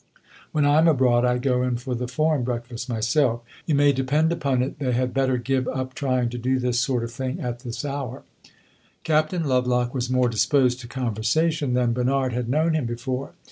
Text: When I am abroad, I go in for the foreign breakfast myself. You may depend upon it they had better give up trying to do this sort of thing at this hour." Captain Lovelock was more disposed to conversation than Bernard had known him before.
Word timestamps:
When 0.51 0.65
I 0.65 0.79
am 0.79 0.87
abroad, 0.87 1.25
I 1.25 1.37
go 1.37 1.61
in 1.61 1.77
for 1.77 1.93
the 1.93 2.07
foreign 2.07 2.43
breakfast 2.43 2.89
myself. 2.89 3.41
You 3.67 3.75
may 3.75 3.91
depend 3.93 4.31
upon 4.31 4.63
it 4.63 4.79
they 4.79 4.93
had 4.93 5.13
better 5.13 5.37
give 5.37 5.67
up 5.67 5.93
trying 5.93 6.29
to 6.29 6.39
do 6.39 6.57
this 6.57 6.79
sort 6.79 7.03
of 7.03 7.11
thing 7.11 7.39
at 7.39 7.59
this 7.59 7.85
hour." 7.85 8.23
Captain 9.03 9.43
Lovelock 9.43 9.93
was 9.93 10.09
more 10.09 10.27
disposed 10.27 10.79
to 10.79 10.87
conversation 10.87 11.75
than 11.75 11.93
Bernard 11.93 12.33
had 12.33 12.49
known 12.49 12.73
him 12.73 12.87
before. 12.87 13.33